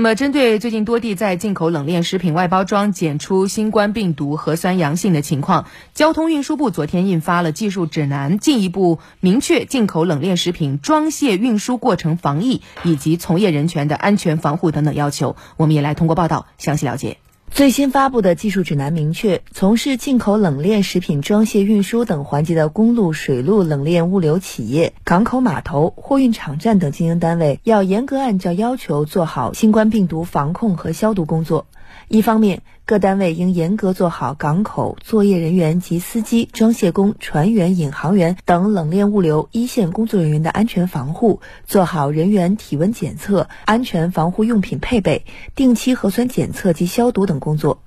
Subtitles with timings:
[0.00, 15.36] 那么，针对最近多地在进口冷链食品外包装检出新冠病毒核酸阳性的情况，交通运输部昨天印发了技术指南，进一步明确进口冷链食品装卸运输过程防疫以及从业人员的安全防护等等要求。
[15.58, 17.18] 我们也来通过报道详细了解。
[17.52, 31.66] 最新发布的技术指南明确，从事进口冷链食品装卸运输等环节的公路、水路冷链物流企业、港口码头、货运场站等经营单位，要严格按照要求做好新冠病毒防控和消毒工作。
[32.08, 47.82] 一方面，各单位应严格做好港口作业人员及司机、装卸工、船员、引航员等冷链物流一线工作人员的安全防护，做好人员体温检测、安全防护用品配备、定期核酸检测及消毒等工作。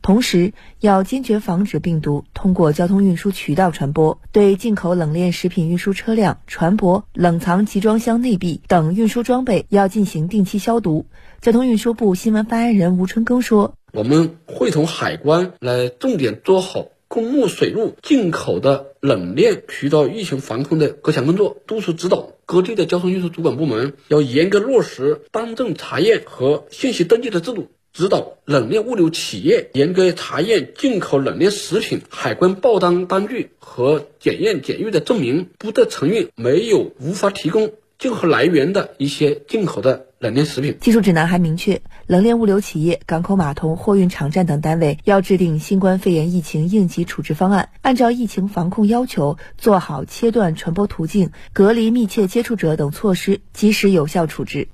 [0.00, 4.20] 同时，要坚决防止病毒通过交通运输渠道传播。
[4.32, 11.06] 对进口冷链食品运输车辆、船舶、冷藏集装箱内壁等运输装备，要进行定期消毒。
[11.40, 13.74] 交通运输部新闻发言人吴春耕说。
[13.92, 40.04] 我们会同海关来重点做好公路、水路进口的冷链渠道疫情防控的各项工作，督促指导各地的交通运输主管部门要严格落实单证查验和信息登记的制度，指导冷链物流企业严格查验进口冷链食品海关报单单据和检验检疫的证明，不得承运没有无法提供进口来源的一些进口的。
[40.20, 54.66] 冷链食品技术指南还明确，冷链物流企业、港口码头、货运场站等单位要制定新冠肺炎疫情应急处置方案，按照疫情防控要求，做好切断传播途径、隔离密切接触者等措施，及时有效处置。